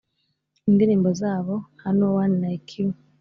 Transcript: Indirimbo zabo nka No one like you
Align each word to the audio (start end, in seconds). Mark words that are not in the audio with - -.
Indirimbo 0.69 1.09
zabo 1.21 1.53
nka 1.75 1.89
No 1.97 2.07
one 2.21 2.35
like 2.43 2.73
you 2.81 2.87